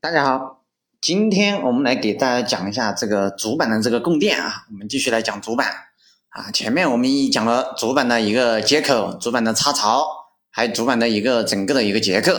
[0.00, 0.62] 大家好，
[1.00, 4.64] 今天我们来给大家讲一下这个主板的这个供电啊。
[4.70, 5.66] 我们继续来讲主板
[6.28, 6.52] 啊。
[6.52, 10.06] 前面我们已讲了主板的一个接口、主板的插槽，
[10.52, 12.32] 还有主板的一个整个的一个结构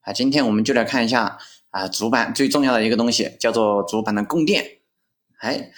[0.00, 0.12] 啊。
[0.12, 1.38] 今天我们就来看一下
[1.70, 4.64] 啊，主板最重要的一个东西叫做主板的供电。
[5.38, 5.70] 哎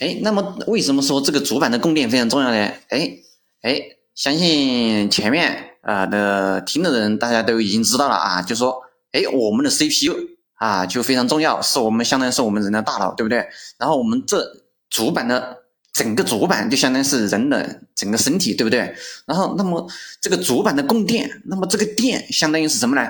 [0.00, 2.56] 哎，那么为什么说这个主板的供电非常重要呢？
[2.88, 3.18] 哎
[3.60, 3.82] 哎，
[4.14, 8.84] 相信前面啊的听的人大家都已经知道了啊，就说。
[9.10, 10.12] 哎，我们的 CPU
[10.58, 13.46] 啊就非常重要，是我们相当于是我们人的大脑，对不对？
[13.78, 14.44] 然后我们这
[14.90, 15.58] 主板的
[15.92, 18.94] 整个主板就相当于是人的整个身体，对不对？
[19.24, 19.88] 然后那么
[20.20, 23.08] 这个主板的供电，那么这个电相当于是什么呢？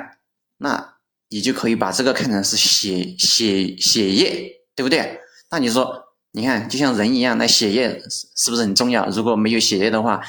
[0.58, 0.94] 那
[1.30, 5.20] 你就可以把这个看成是血血血液，对不对？
[5.50, 8.02] 那你说，你看就像人一样，那血液
[8.36, 9.08] 是不是很重要？
[9.08, 10.20] 如果没有血液的话，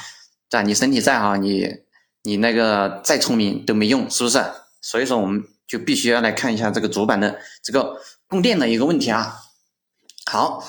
[0.48, 0.62] 对？
[0.62, 1.68] 你身体再好，你
[2.22, 4.42] 你那个再聪明都没用，是不是？
[4.80, 5.44] 所以说我们。
[5.70, 9.36] 就必须要来看一下这个主板的这个供电的一个问题啊。
[10.26, 10.64] 好，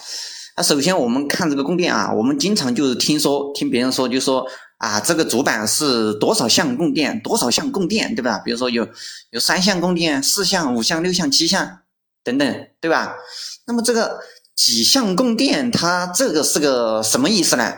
[0.55, 4.45] 那首先我们看这个供电啊，我们经常就是听说听别人说，就说
[4.77, 8.37] 啊，这个主板是多少项供电，多少项供电，对吧？
[8.45, 8.87] 比如说有
[9.31, 11.79] 有三项供电、四项、五项、六项、七项
[12.23, 13.15] 等等，对吧？
[13.65, 14.19] 那么这个
[14.55, 17.73] 几项供电，它这个是个什么意思呢？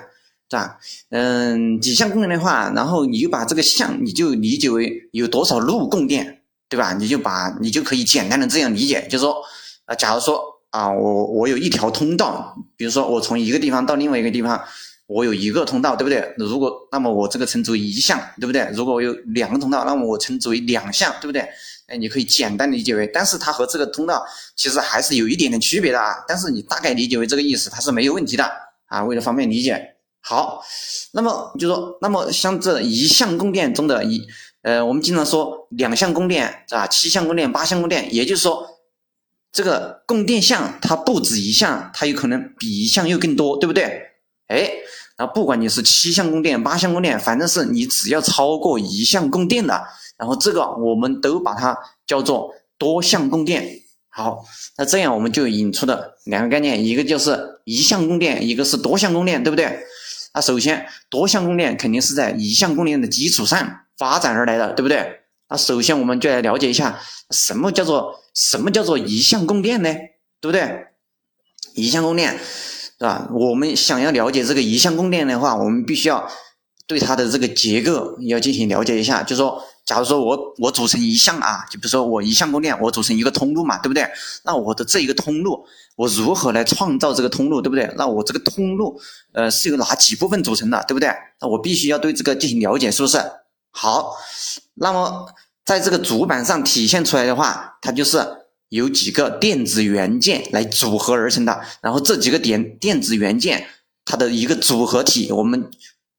[0.49, 0.77] 是吧？
[1.09, 6.42] 嗯，几项供电的话，然后你就把这个项你就理解为有多少路供电。
[6.73, 6.91] 对吧？
[6.93, 9.39] 你就把你就可以简单的这样理解，就是说，
[9.85, 14.59] 啊，假如说啊，我我有一条通道，比如说我从一个地方到另外一个地方，
[15.05, 16.33] 我有一个通道，对不对？
[16.35, 18.67] 如果那么我这个称之为一项，对不对？
[18.73, 21.47] 如果我有两个通道，那么我称之为两项，对不对？
[21.85, 26.25] 哎，你可以简单理解为，但是它和这个通道其实还是有一点点区别的啊。
[26.27, 28.51] 但是你大概理解为这个意思，它是没有问题的
[28.87, 29.03] 啊。
[29.03, 30.63] 为了方便理解，好，
[31.11, 34.25] 那么就说，那么像这一项供电中的一。
[34.61, 36.87] 呃，我们经常说两项供电是吧？
[36.87, 38.65] 七项供电、八项供电，也就是说，
[39.51, 43.83] 这个供电项它不止一项，它有可能比一项又更多，对不对？
[44.47, 44.71] 哎，
[45.17, 49.83] 那不管你是七项供电、八项供电，反正是你只要超过一项供电的，
[50.17, 51.77] 然后这个我们都把它
[52.07, 53.81] 叫做多项供电。
[54.07, 54.45] 好，
[54.77, 59.83] 那这样我们就引出的两个概念，一个就是一项供电，一个是多项供电，对不对？
[60.33, 63.79] 那首先多项供电肯定是在一项供电的基础上。
[63.95, 65.19] 发展而来的，对不对？
[65.49, 66.99] 那首先我们就来了解一下
[67.29, 69.93] 什么叫做什么叫做一项供电呢？
[70.41, 70.87] 对不对？
[71.75, 73.29] 一项供电是吧？
[73.31, 76.27] 我们想要了解这个一项供电的话，我们必须要
[76.87, 79.21] 对它的这个结构要进行了解一下。
[79.21, 84.09] 就说，假如说我我组成一项啊，就比如说我一项供电，我组成一个通路嘛，对不对？
[84.45, 85.65] 那我的这一个通路，
[85.97, 87.93] 我如何来创造这个通路，对不对？
[87.97, 88.97] 那我这个通路
[89.33, 91.09] 呃是由哪几部分组成的，对不对？
[91.41, 93.17] 那我必须要对这个进行了解，是不是？
[93.71, 94.15] 好，
[94.75, 95.27] 那么
[95.65, 98.25] 在这个主板上体现出来的话，它就是
[98.69, 101.59] 由几个电子元件来组合而成的。
[101.81, 103.67] 然后这几个点电子元件，
[104.05, 105.69] 它的一个组合体，我们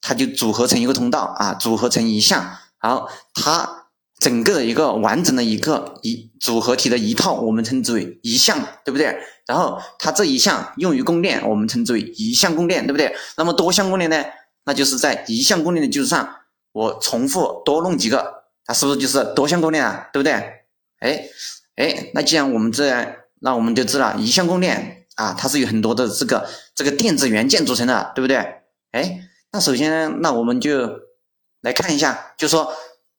[0.03, 2.59] 它就组合成一个通道啊，组合成一项。
[2.84, 3.87] 好，它
[4.19, 9.17] 整个的一个完整的一个一组合体的一套，我们称之为一项，对不对？
[9.47, 13.17] 然后它这一项用于供电，我们称之为一项供电，对不对？
[13.39, 14.22] 那么多项供电呢？
[14.67, 16.37] 那就是在一项供电的基础上。
[16.72, 20.11] 我重复多弄几个，它是不是就是多项供电啊？
[20.12, 20.33] 对不对？
[20.99, 21.25] 哎
[21.77, 23.06] 哎，那既然我们这样，
[23.41, 28.37] 那我们就知道一项供电啊，它是有很多的这个这个电子元件组成的，对不对？
[28.93, 29.21] 哎，
[29.53, 30.89] 那首先那我们就
[31.65, 32.73] 来看一下，就说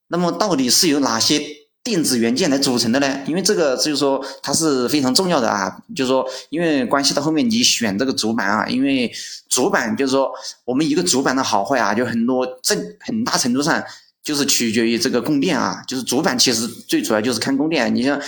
[0.08, 1.42] 那么到底是由哪些
[1.84, 3.20] 电子元件来组成的呢？
[3.28, 9.12] 因为这个就是说它是非常重要的啊，就是说因为关系到后面你选这个主板啊，因为。
[9.48, 10.30] 主板就是说，
[10.66, 13.82] 我们一个主板的好坏啊，就很多，这很大程度上
[14.22, 15.82] 就是取决于这个供电啊。
[15.88, 17.94] 就是主板其实最主要就是看供电。
[17.96, 18.20] 你像，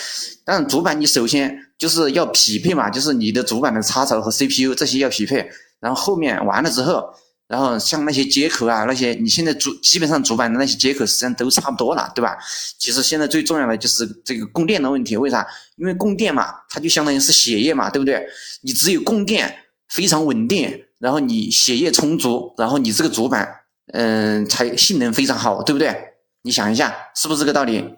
[0.45, 5.49] 但主板你首先就是要匹配嘛，就是你的主板的插槽和 CPU 这些要匹配。
[5.81, 7.03] 然后后面完了之后，
[7.47, 12.37] 然后像那些接口啊，那些你现在主基本上主板的那些接口实际上都差不多了，对吧？
[12.77, 15.15] 其实现在最重要的就是这个供电的问题。
[15.15, 15.47] 为啥？
[15.77, 18.27] 因为供电嘛，它就相当于是血液嘛，对不对？
[18.61, 20.83] 你只有供电非常稳定。
[20.99, 23.47] 然后你血液充足，然后你这个主板，
[23.93, 25.95] 嗯，才性能非常好，对不对？
[26.41, 27.93] 你想一下，是不是这个道理？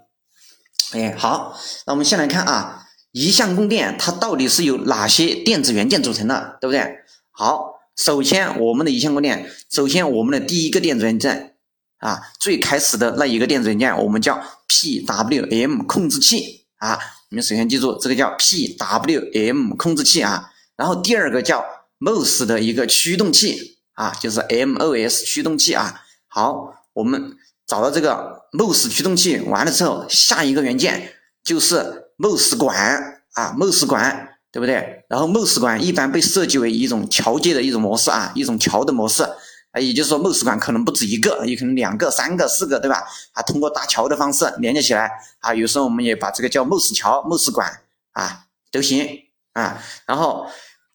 [0.92, 1.58] 哎，好，
[1.88, 6.94] 那我们先来看啊，一项供电它到底是由哪些电子元件组成的，对不对？
[7.32, 11.56] 好，首先我们的一项供电，首先我们的第一个电子元件
[11.98, 16.98] 啊，最开始的那一个电子元件，我们叫 PWM 控制器啊，
[17.30, 21.64] 你们首先记住这个叫 PWM 控制器啊，然后第二个叫。
[22.02, 26.02] MOS 的一个驱动器啊，就是 MOS 驱动器啊。
[26.30, 27.36] 好，我们
[27.68, 31.12] 找到这个 MOS 驱动器完了之后，下一个元件
[31.44, 35.04] 就是 MOS 管啊，MOS 管，对不对？
[35.08, 39.24] 然后 MOS 管一般被设计为一种桥接的一种模式啊，一种桥的模式
[39.72, 43.06] 啊，也就是说 MOS 管可能不止一个，也可能两个、三个、四个，对吧？
[43.34, 47.82] 啊，通过搭桥的方式连接起来啊，有时候我们也把这个叫 MOS 桥、MOS 管
[48.14, 49.08] 啊都行
[49.54, 49.82] 啊。
[50.06, 50.48] 然后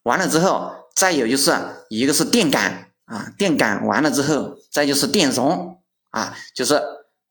[0.03, 1.55] 完了之后，再有就是
[1.89, 5.81] 一个是电感啊，电感完了之后，再就是电容
[6.11, 6.81] 啊，就是。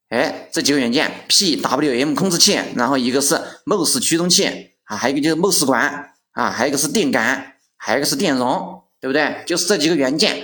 [0.09, 3.33] 哎，这几个元件，PWM 控制器，然后一个是
[3.65, 4.45] MOS 驱动器
[4.83, 9.43] 啊，还有一个就是 MOS 管啊，还有一个是电感，还有一个是电容，对不对？
[9.47, 10.43] 就是这几个元件。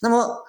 [0.00, 0.44] 那么，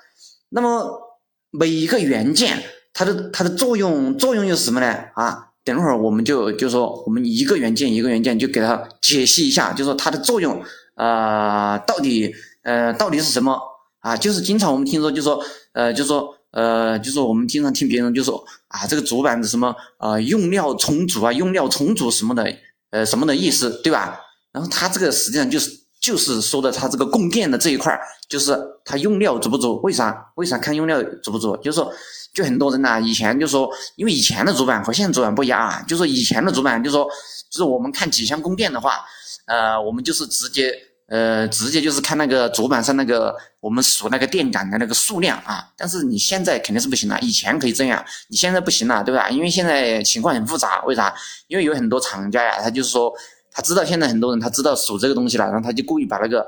[0.49, 1.01] 那么
[1.49, 4.87] 每一个元件它的它的作用作用又是什么呢？
[5.15, 10.63] 啊，等会儿我们就就说我们一个元件一个元件就给它解析一下，就说它的作用
[10.95, 12.33] 啊到底
[12.63, 13.59] 呃到底是什么
[13.99, 14.15] 啊？
[14.15, 16.37] 就是经常我们听说就说呃就说。
[16.53, 22.53] 呃，就是我们经常听别人就说啊，这个主板的什么啊用料重组啊，用料重组什么的，
[22.89, 24.19] 呃，什么的意思，对吧？
[24.51, 29.79] 然后它这个实际上就是就是说的它这个供电的这一块就是它用料足不足？
[29.81, 30.31] 为啥？
[30.35, 31.55] 为啥看用料足不足？
[31.57, 31.93] 就是说，
[32.33, 37.05] 就很多人呐，以前就说，因为以前的主板和现在主板不一样啊，就是说以前的主板就说，
[37.49, 38.99] 就是我们看几项供电的话，
[39.45, 40.73] 呃，我们就是直接。
[41.07, 49.29] 呃，直接就是看那个主板上那个我们数那个电感的那个数量啊，但是你现在肯定是不行了，以前可以这样，你现在不行了，对吧？
[49.29, 51.13] 因为现在情况很复杂，为啥？
[51.47, 53.13] 因为有很多厂家呀，他就是说
[53.51, 56.47] 他知道现在很多人他知道数这个东西了，然后他就故意把那个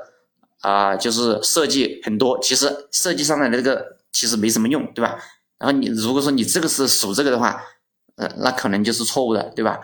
[0.60, 5.18] 啊，就是设计很多，其实设计上的那个其实没什么用，对吧？
[5.58, 7.62] 然后你如果说你这个是数这个的话，
[8.16, 9.78] 呃，那可能就是错误的，对吧？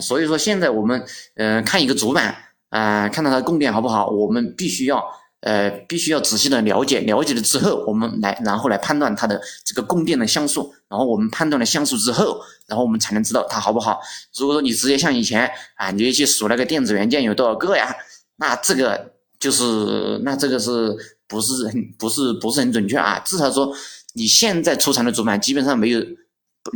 [0.00, 1.04] 所以说现在我们
[1.36, 2.44] 嗯看一个主板。
[2.70, 4.08] 啊，看到它供电好不好？
[4.10, 5.02] 我们必须要，
[5.40, 10.74] 呃，必须要仔细的了解，了解了之后，我们来，然后来判断它的这个供电的像素。
[10.88, 14.00] 然后我们判断了像素之后，然后我们才能知道它好不好。
[14.36, 17.94] 如果说你直接像以前啊，你就去数那个电子元件有多少个呀，
[18.36, 20.96] 那这个就是，那这个是
[21.26, 23.18] 不是很不是不是很准确啊？
[23.24, 23.72] 至少说
[24.14, 26.04] 你现在出厂的主板基本上没有。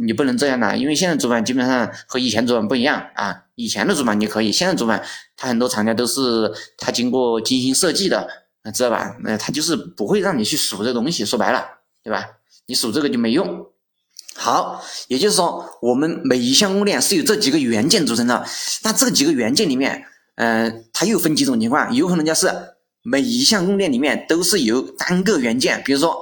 [0.00, 3.42] 你不能这样的，因为现在主板基本上和以前主板不一样啊。
[3.56, 5.04] 以前的主板你可以，现在主板
[5.36, 8.26] 它很多厂家都是它经过精心设计的，
[8.70, 9.16] 知道吧？
[9.24, 11.66] 那它就是不会让你去数这东西，说白了，
[12.04, 12.24] 对吧？
[12.66, 13.66] 你数这个就没用。
[14.34, 18.44] 好，也就是说，我们每一项供电是由这几个元件组成的。
[18.84, 20.04] 那这几个元件里面，
[20.36, 22.48] 嗯，它又分几种情况，有可能就是
[23.02, 26.16] 每一项供电里面都是由单个元件，比如说，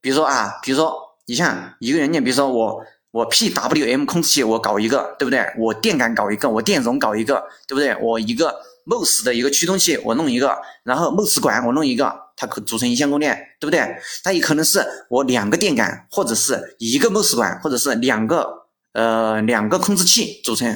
[0.00, 0.94] 比如说啊，比如说
[1.26, 2.84] 你像一个元件，比如说我。
[3.12, 5.40] 我 PWM 控制器我搞一个，对不对？
[5.56, 7.96] 我电感搞一个，我电容搞一个，对不对？
[7.98, 8.54] 我一个
[8.86, 13.96] MOS 的一个驱动器我弄一个，然后 MOS 管我弄一个，它可组成一项供电，对不对？
[14.24, 18.48] 它也可能是我两个电感，或者是一个 MOS 管，或者是两个
[18.92, 20.68] 呃两个控制器组成，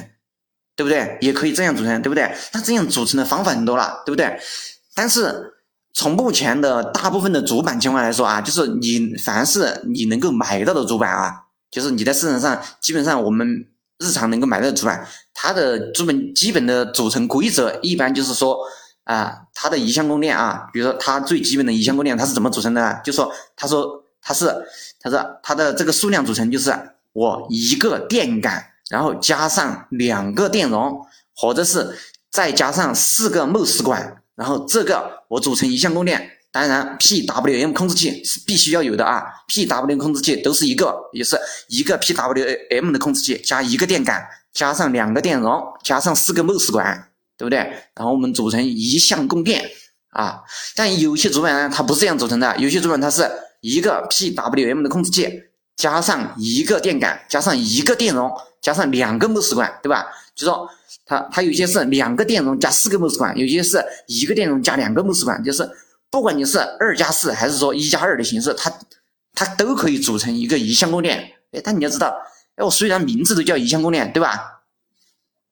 [0.75, 1.17] 对不对？
[1.21, 2.31] 也可以这样组成，对不对？
[2.53, 4.39] 那这样组成的方法很多了，对不对？
[4.93, 5.53] 但是
[5.93, 11.45] 从目前的大部分的主板情况来说啊，就是你凡是你能够买到的主板啊。
[11.71, 13.47] 就是你在市场上，基本上我们
[14.01, 18.57] 日常能够买到的主板，它的基本基本的组成规则，一般就是说
[19.03, 22.81] 啊，它的一项供电啊，比如说它最基本的一项供电，它是怎么组成的？
[22.81, 22.99] 呢？
[23.03, 24.51] 就说他说它是，
[24.99, 26.73] 他说它的这个数量组成就是
[27.13, 31.05] 我一个电感，然后加上两个电容，
[31.35, 31.95] 或者是
[32.29, 36.31] 再加上四个 MOS 管，然后这个我组成一项供电。
[36.53, 41.39] 当然，PWM 控制器是必须要有的啊！PWM 控制器都是一个，也是
[41.69, 47.59] 一个 PWM 的控制器加一个电感，加上两个电容，加上四个 MOS 管，对不对？
[47.95, 49.63] 然后我们组成一项供电
[50.09, 50.41] 啊。
[50.75, 53.25] 但有些主板呢，它不是这样组成的，有些主板它是
[53.61, 55.43] 一个 PWM 的控制器
[55.77, 58.29] 加上一个电感，加上一个电容，
[58.61, 60.05] 加上两个 MOS 管，对吧？
[60.35, 60.67] 就说
[61.05, 65.65] 它它有些是两个电容加四个 MOS 管，有些是一个电容加两个 MOS 管，就是。
[66.11, 68.71] 不管你是二加四还是说一加二的形式，它
[69.33, 71.31] 它都可以组成一个一项供电。
[71.53, 72.13] 哎，但你要知道，
[72.55, 74.61] 哎，我虽然名字都叫一项供电，对吧？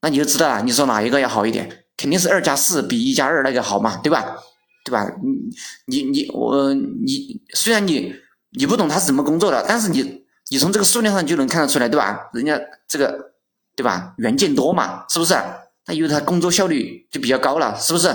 [0.01, 1.85] 那你就知道了，你说哪一个要好一点？
[1.97, 4.35] 肯定是二加四比一加二那个好嘛，对吧？
[4.85, 5.05] 对吧？
[5.87, 8.13] 你你你我你虽然你
[8.51, 12.29] 你不懂它是怎么工作的，但是你你从这个数量上就能看得出来，对吧？
[12.33, 13.33] 人家这个
[13.75, 14.13] 对吧？
[14.17, 15.33] 元件多嘛，是不是？
[15.85, 18.07] 那因为它工作效率就比较高了，是不是？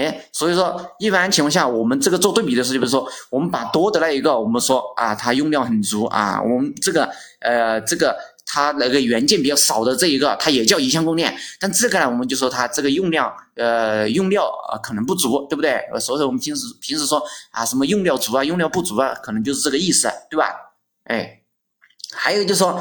[0.00, 7.06] 哎，所以说一般情况下，我们这个做对比的时候，就比如说我们把多的那一个，我们说啊，它用料很足啊，我们这个
[7.40, 8.16] 呃这个
[8.46, 15.78] 它那个元件比较少的这一个，它也叫一项供电，但这个呢，我们就说它这个用料呃用料啊可能不足，对不对？
[16.00, 20.46] 所以说我们平时平时说啊什么用料足啊，用料不足啊，可能就是这个意思，对吧？
[21.04, 21.42] 哎，
[22.14, 22.80] 还有就是说，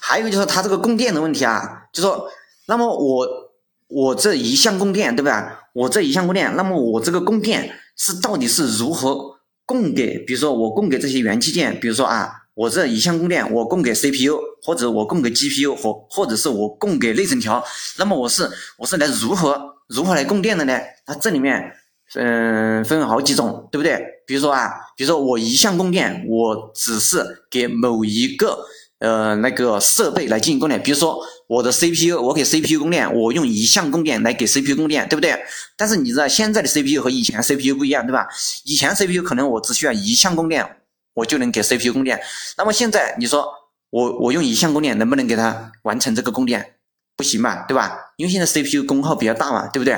[0.00, 2.28] 还有就是说它这个供电的问题啊，就说
[2.66, 3.48] 那么我。
[3.90, 5.67] 我这一项供电，对吧？
[5.78, 10.18] 我这一项供电，那么我这个供电是到底是如何供给？
[10.26, 17.64] 比如说我供给这些元器件，比如说啊，我这一项供电我供给 CPU，或者我供给 GPU，或或者是我供给内存条，
[17.96, 19.56] 那么我是我是来如何
[19.86, 20.76] 如何来供电的呢？
[21.06, 21.72] 那这里面
[22.14, 24.04] 嗯分好几种，对不对？
[24.26, 28.66] 比如说啊，比如说我一项供电，我只是给某一个。
[29.00, 35.38] 呃，那个设备来进行供电，比如说我的 CPU，我给 CPU 供电，我用一项供电来给 CPU 供电，对不对？
[35.76, 38.26] 但是你知道现在的 CPU 和以前 CPU 不一样，对吧？
[38.64, 40.66] 以前 CPU 可能我只需要一项供电，
[41.14, 42.20] 我就能给 CPU 供电。
[42.56, 43.48] 那么现在你说
[43.90, 46.74] 我我用一项供电能不能给它完成这个供电？
[47.16, 47.96] 不行吧，对吧？
[48.16, 49.96] 因为现在 CPU 功耗比较大嘛，对不对？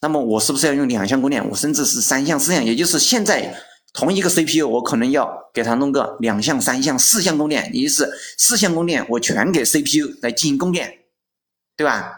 [0.00, 1.46] 那么我是不是要用两项供电？
[1.50, 3.54] 我甚至是三项、四项，也就是现在。
[3.96, 10.98] 同一个 CPU，我可能要给它弄个两项、三项、四项供电，也就是四项供电我全给 CPU 来进行供电，
[11.76, 12.12] 对吧？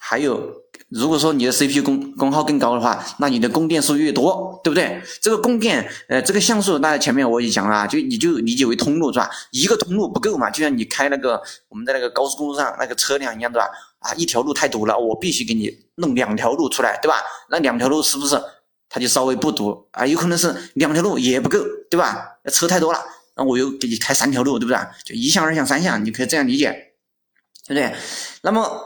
[0.00, 0.52] 还有，
[0.88, 5.00] 如果说你的 CPU 功功耗更高的话，那你的供电数越多，对不对？
[5.20, 9.30] 这个供电，呃，这个像素，那前面我也讲了，就你就理解为通路是吧？
[9.52, 13.68] 一个通路不够嘛，就像你开那个我们在那个高速公路上那个车辆一样，对吧？
[14.00, 17.22] 啊，一条路太堵了，我必须给你弄两条路出来，对吧？
[17.50, 18.40] 那两条路是不是？
[18.88, 21.58] 它就稍微不堵啊，有可能是两条路也不够，
[21.90, 22.38] 对吧？
[22.50, 22.98] 车太多了，
[23.36, 24.78] 那我又给你开三条路，对不对？
[25.04, 26.94] 就一项、二项、三项，你可以这样理解，
[27.66, 27.94] 对不对？
[28.42, 28.80] 那么，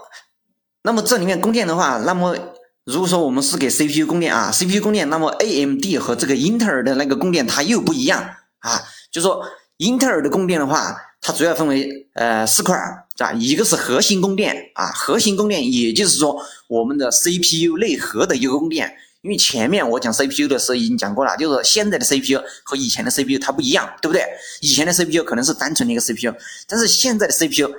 [0.82, 2.36] 那么这里面供电的话，那么
[2.84, 8.20] 如果说我们是给 CPU 供电啊，CPU 供电，那么 AMD 和这个英特尔的那个供电它又不一样
[8.58, 8.82] 啊。
[9.12, 9.44] 就说
[9.76, 12.76] 英特尔的供电的话，它主要分为呃四块，
[13.16, 13.32] 是吧？
[13.34, 18.96] 一个是核心供电啊，核心供电也就是说我们的 CPU 内核的一个供电。
[19.22, 24.24] 因为前面我讲 CPU 的时候已经讲过了，就是现在的 CPU 和以前的 CPU 它不一样，对不对？
[24.60, 26.34] 以前的 CPU 可能是单纯的一个 CPU，
[26.66, 27.70] 但是现在的 CPU，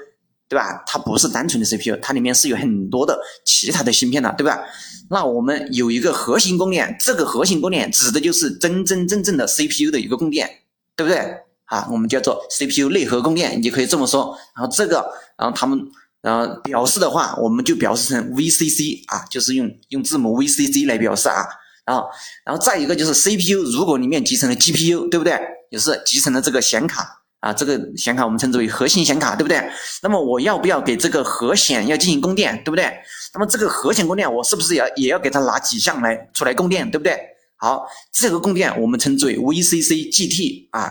[0.48, 0.82] 对吧？
[0.88, 4.58] 它不是单纯的 CPU，它里面是有很多的其他的芯片的，对吧？
[5.10, 10.50] 那我们有一个核心供电，这个核心供电指的就是真真正正的 CPU 的一个供电，
[10.96, 11.20] 对不对？
[11.66, 14.38] 啊，我们叫做 CPU 内核供电，你可以这么说。
[14.56, 15.06] 然后这个，
[15.38, 15.78] 然后他们。
[16.24, 21.46] 然后表示的话，我们就表示成 VCC 啊，就是用用字母 VCC 来表示啊。
[21.86, 22.08] 然后，
[22.46, 25.38] 然后再一个就是 CPU，如果里面集成了 GPU，对不对？
[25.70, 27.06] 也是集成了这个显卡
[27.42, 29.62] 啊，这个显卡我们称之为核心显卡，对不对？
[30.02, 32.86] 那么我要不要给这个核显要进行供电，对不对？
[33.34, 37.20] 那么这个核显供电，我是不是也也要给它拿几项来出来供电，对不对？
[37.58, 40.90] 好，这个供电我们称之为 VCC GT 啊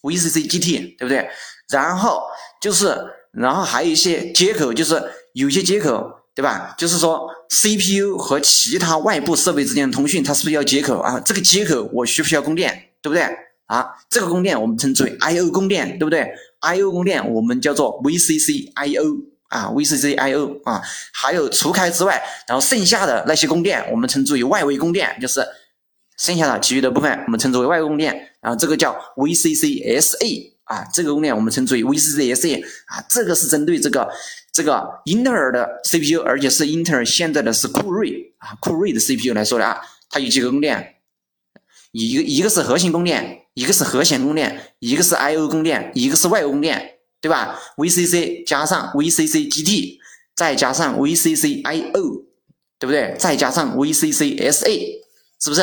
[0.00, 1.28] ，VCC GT，对不对？
[1.68, 2.22] 然后
[2.62, 2.96] 就是。
[3.32, 5.02] 然后还有一些接口，就是
[5.34, 6.74] 有些接口，对吧？
[6.76, 11.20] 就是说 CPU 和其他外部设备之间的通讯，它是不是要接口啊？
[11.20, 13.24] 这个接口我需不需要供电，对不对？
[13.66, 19.04] 啊，这个供电我们称之为 I/O 供电，对不对？I/O 供电我们叫做 VCC I/O
[19.48, 20.82] 啊，VCC I/O 啊。
[21.12, 25.46] 还有除开之外，然后剩下的那些供电我们称之为外围供电，就是
[26.18, 30.52] 剩下的其余的部分我们称之为外供电，然后这个叫 VCC SA。
[30.70, 34.08] 啊，这个供电我们称之为 VCCS 啊，这个是针对这个
[34.52, 40.94] 这个英特尔的 CPU，而且是英特尔现在的是酷睿啊，酷睿的 CPU 来说的啊，它有几个供电，
[41.90, 49.98] 一个一个是核心供电，一个是核显供电，一个是 I/O 供电，一个是外供电，对吧？VCC 加上 VCC GT，
[50.36, 52.26] 再加上 VCC I/O，
[52.78, 53.16] 对不对？
[53.18, 55.00] 再加上 VCC SA，
[55.42, 55.62] 是不是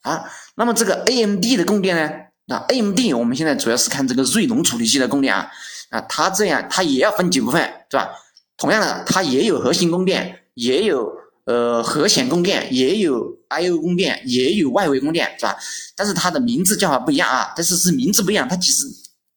[0.00, 0.24] 啊？
[0.54, 2.10] 那么这个 AMD 的供电呢？
[2.46, 5.50] 那 AMD 我们现在主要是看这个锐龙处理器的供电啊，
[5.90, 7.60] 啊，它这样它也要分几部分，
[7.90, 8.08] 是吧？
[8.56, 11.10] 同样的，它也有核心供电，也有
[11.44, 15.56] 呃核显供电，也有 I/O 供电，也有外围供电，是吧？
[15.96, 18.84] 但是它的名字叫法不一样啊，但是是名字不一样，它其实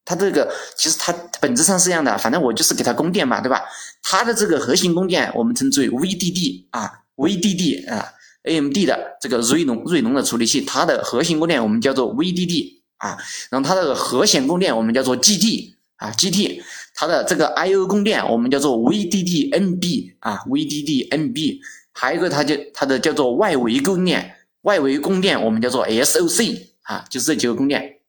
[0.05, 1.11] 它这个其实它
[1.41, 3.63] 本质上是一样的，反正我就是给它供电嘛，对吧？
[4.03, 8.05] 它的这个核心供电我们称之为 VDD 啊，VDD 啊
[8.43, 12.78] ，AMD 的这个锐龙锐龙的处理器，它的核心供电我们叫做 VDD。
[13.00, 13.18] 啊，
[13.50, 16.62] 然后它的核显供电我们叫做 GT 啊，GT，
[16.96, 21.60] 它的这个 I/O 供电我们叫做 VDD-NB 啊，VDD-NB，
[21.94, 28.00] 还有一个它叫它的叫做外围供电，外围供电我们叫做 SOC 啊，就是这几个供电，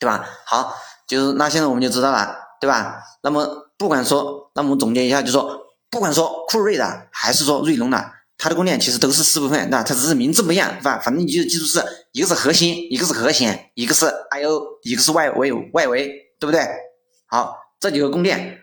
[0.00, 0.26] 对吧？
[0.46, 0.74] 好，
[1.06, 3.02] 就是那现在我们就知道了，对吧？
[3.22, 8.13] 那么不管说，那我们总结一下，就说不管说酷睿的还是说锐龙的。
[8.44, 10.98] 它的供电其实都是四部分，那它只是名字不一样，是吧？
[10.98, 11.82] 反正你就记住是
[12.12, 16.08] 一个是核心，一个是核显，一个是 I/O，一个是外围外围，
[16.38, 16.60] 对不对？
[17.24, 18.58] 好，这几个供电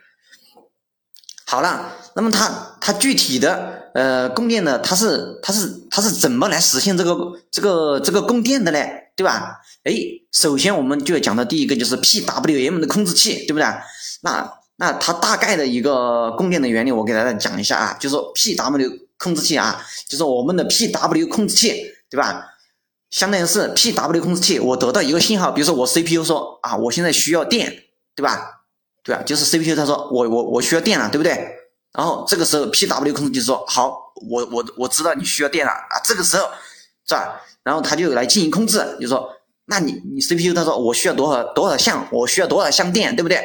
[1.47, 7.17] 好了，那么它它具体的呃供电呢，它是它是它是怎么来实现这个
[7.49, 8.79] 这个这个供电的呢？
[9.15, 9.61] 对吧？
[9.83, 9.93] 哎，
[10.31, 13.65] 首先我们就要讲到第一个就是 PWM 的控制器，对不对？
[14.21, 22.47] 那那它大概的一个供电的原理，我给大家讲一下啊，就是说 PW 控制器啊，就是我们的 PW 控制器，对吧？
[23.11, 27.83] 相当于是 PW 控制器，我得到一个信号，比如说我 CPU 说啊，我现在需要电，
[28.15, 28.63] 对吧？
[29.03, 29.21] 对吧？
[29.23, 31.31] 就是 CPU 他说我我我需要电了，对不对？
[31.93, 36.47] 然后这个时候 PW 控制器说好，我我我知道你需要电了啊，这个时候
[37.05, 37.41] 是吧？
[37.63, 39.29] 然后他就来进行控制，就说
[39.65, 43.39] 那你你 CPU 他说我需要多少多少项，我需要多少项电，对不对？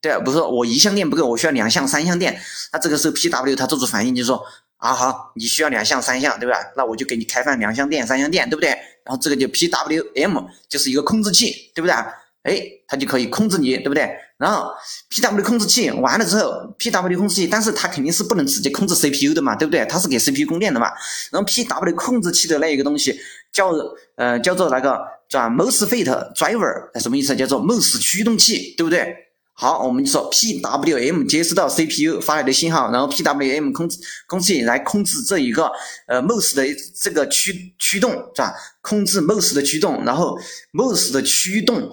[0.00, 2.38] 对啊，不是说我一项电不够，我需要两项三项电，
[2.72, 4.44] 那这个时候 PW 它做出反应就是说。
[4.76, 6.56] 啊好，你需要两项三项，对吧？
[6.76, 8.70] 那我就给你开放两项电、三项电，对不对？
[9.04, 11.94] 然后这个就 PWM 就是一个控制器，对不对？
[12.42, 14.14] 哎，它就可以控制你，对不对？
[14.36, 14.70] 然后
[15.10, 19.86] PW 控制器完了之后，PW 控制器，但是它肯定是不能直接控制 CPU 的嘛，对不对？
[19.86, 20.88] 它是给 CPU 供电的嘛。
[21.30, 23.18] 然后 PW 控制器的那一个东西
[23.50, 23.70] 叫
[24.16, 27.34] 呃叫做那个叫 MOSFET driver，什么意思？
[27.34, 29.16] 叫做 MOS 驱动器，对不对？
[29.56, 35.70] 好，我们就说 PWM 接收到 CPU 发来的信号，然后 PWM 控制控制器来控制这一个
[36.08, 36.66] 呃 MOS 的
[36.98, 38.52] 这个驱驱动是吧？
[38.82, 40.36] 控制 MOS 的驱动，然后
[40.72, 41.88] MOS 的驱动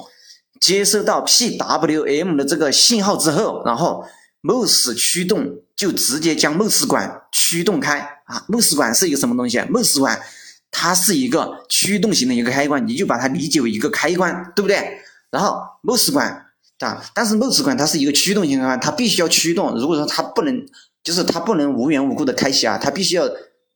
[0.60, 4.04] 接收到 PWM 的这个信号之后，然后
[4.42, 8.44] MOS 驱动就直接将 MOS 管驱动开啊。
[8.50, 10.20] MOS 管是一个什么东西？MOS 管
[10.72, 14.98] 它是一个驱动型的一个开关，你就把它理解为一个开关，对不对？
[15.30, 16.48] 然后 MOS 管。
[16.86, 19.76] 啊，但是 MOS 管它是一个驱动型开关，它必须要驱动。
[19.78, 20.66] 如果说它不能，
[21.04, 23.30] 就是它不能无缘无故的开启啊，它必须要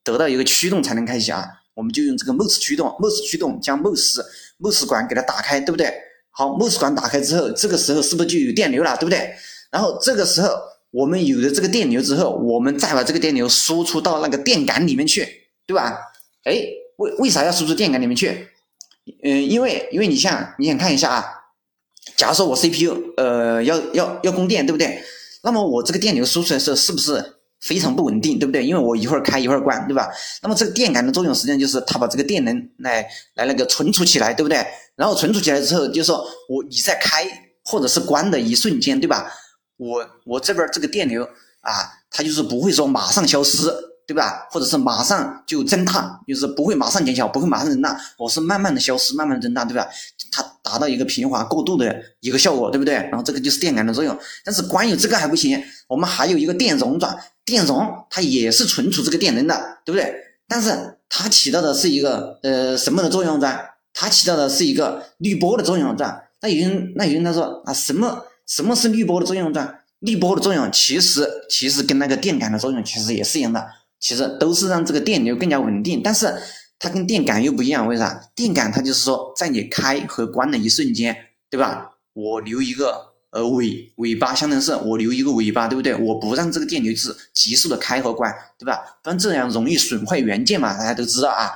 [0.03, 1.45] 得到一个驱动才能开启啊。
[1.73, 4.21] 我们就用这个 MOS 驱动，MOS 驱动将 MOS
[4.59, 5.93] MOS 管给它打开，对不对？
[6.31, 9.33] 好，MOS 管打开之后，这个时候是不是就有电流了，对不对？
[9.71, 10.49] 然后这个时候
[10.91, 15.27] 我们有了这个电流之后，我们再把这个电流输出到那个电感里面去，
[15.67, 15.97] 对吧？
[16.43, 16.65] 哎，
[16.97, 18.47] 为为啥要输出电感里面去？
[19.23, 21.34] 嗯，因为因为你像你想看一下啊。
[22.15, 25.03] 假如说我 CPU 呃要要要供电，对不对？
[25.43, 28.65] 那么我这个电流输出的时候是不是非常不稳定，对不对？
[28.65, 30.09] 因为我一会儿开一会儿关，对吧？
[30.41, 34.65] 那么这个电感的作用实际上就是它把这个电能来来那个存储起来，对不对？
[34.95, 37.27] 然后存储起来之后，就是说我你在开
[37.63, 39.31] 或者是关的一瞬间，对吧？
[39.77, 41.23] 我我这边这个电流
[41.61, 41.71] 啊，
[42.09, 43.71] 它就是不会说马上消失。
[44.07, 44.47] 对吧？
[44.51, 49.87] 或者是马上就增大，就是不会马上减小，不会马上增大，我是慢慢的消失，慢慢增大，对吧？
[50.31, 52.93] 它达到一个平滑过渡的一个效果，对不对？
[52.95, 54.17] 然后这个就是电感的作用。
[54.43, 60.13] 但是光有这个还不行，我们还有一个电容转，电容它也是存储这个电能的，对不对？
[60.47, 63.57] 但是它起到的是一个呃什么的作用呢？
[63.93, 66.21] 它起到的是一个滤波的作用，是吧？
[66.41, 69.51] 那有人那有人他说啊，什么什么是滤波的作用？
[69.51, 69.69] 呢？
[69.99, 73.65] 滤波的作用其实其实跟那个电感的作用其实也是一样的。
[74.05, 76.31] 其实都是让这个电流更加稳定，但是
[76.77, 78.29] 它跟电感又不一样，为啥？
[78.35, 81.17] 电感它就是说，在你开和关的一瞬间，
[81.49, 81.89] 对吧？
[82.13, 85.95] 我留一个呃尾尾巴，相当于是我留一个尾巴，对不对？
[85.95, 88.79] 我不让这个电流是急速的开和关，对吧？
[89.01, 91.49] 不然这样容易损坏元件嘛，大家都知道啊，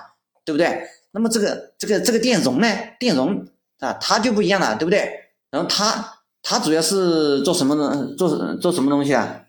[0.43, 0.81] 对不对？
[1.11, 2.67] 那么这个这个这个电容呢？
[2.99, 3.45] 电容
[3.77, 5.07] 啊，它就不一样了，对不对？
[5.51, 6.03] 然后它
[6.41, 8.15] 它主要是做什么呢？
[8.17, 9.43] 做做什么东西啊？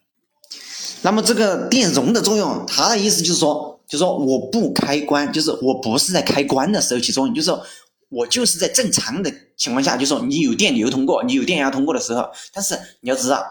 [1.02, 7.62] 那么这个电容的作用，它的意思就是说，就是说我不开关，就是我不是在开关的时候起作用，就是说
[8.10, 13.42] 我就是在正常的情况下，就是说你有电流通过，你有电压通过的时候，但是你要知道，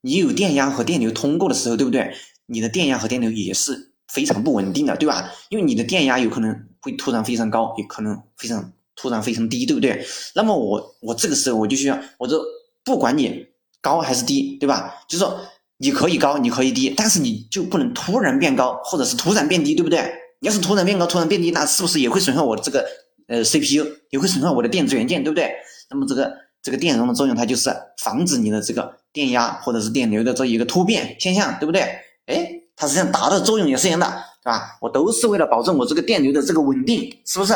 [0.00, 2.14] 你有电压和电流通过的时候，对不对？
[2.46, 5.30] 你的电压和电流也是非常不稳定的，对吧？
[5.50, 10.06] 因为你的电压有可能会突然非常高，也可能非常突然非常低，对不对？
[10.34, 12.40] 那么我我这个时候我就需要，我就
[12.84, 13.46] 不管你
[13.82, 14.94] 高还是低，对吧？
[15.06, 15.38] 就是说。
[15.78, 20.00] 你可以高，你可以低，但是你就不能突然变高，或者是突然变低，对不对？
[20.40, 22.86] 你要是突然变高、突然变低，那是不是也会损害我的这个
[23.28, 25.50] 呃 CPU，也会损害我的电子元件，对不对？
[25.90, 31.82] 那么这个这个电容的作用，它就是防止你的这个电压或者是电流的这一个突变现象，对不对？
[32.26, 34.06] 哎，它实际上达到作用也是一样的，
[34.42, 34.78] 对吧？
[34.80, 37.54] 我都是为了保证我这个电流的这个稳定，是不是？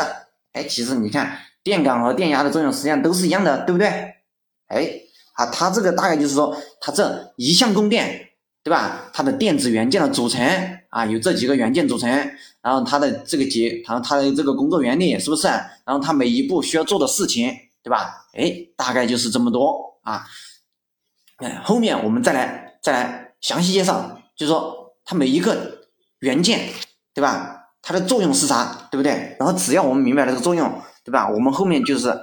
[0.53, 3.87] 哎，其实你看电感和电压的作用实际上都是一样的，对不对？
[4.67, 5.01] 哎。
[5.41, 8.29] 啊，它这个大概就是说，它这一项供电，
[8.63, 9.09] 对吧？
[9.11, 10.39] 它的电子元件的组成
[10.89, 12.07] 啊，有这几个元件组成，
[12.61, 15.47] 然后它的这个结，然后它的这个工作原理是不是？
[15.47, 17.51] 然后它每一步需要做的事情，
[17.81, 18.27] 对吧？
[18.33, 20.23] 哎，大概就是这么多啊。
[21.37, 25.87] 哎，后面我们再来再来详细介绍，就是说它每一个
[26.19, 26.69] 元件，
[27.15, 27.69] 对吧？
[27.81, 29.35] 它的作用是啥，对不对？
[29.39, 30.71] 然后只要我们明白了这个作用，
[31.03, 31.27] 对吧？
[31.27, 32.15] 我们后面就是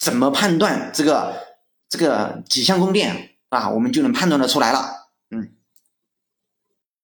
[0.00, 1.46] 怎么判断这个。
[1.88, 5.55] 这个几项供电啊，我们就能判断的出来了，嗯。